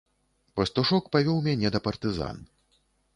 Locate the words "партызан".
1.89-2.37